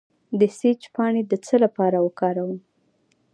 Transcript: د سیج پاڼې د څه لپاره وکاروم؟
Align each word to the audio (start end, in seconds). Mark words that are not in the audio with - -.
د 0.39 0.41
سیج 0.57 0.81
پاڼې 0.95 1.21
د 1.27 1.33
څه 1.45 1.55
لپاره 1.63 1.97
وکاروم؟ 2.05 2.57